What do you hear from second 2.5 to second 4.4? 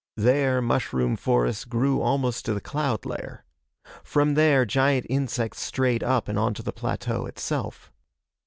the cloud layer. From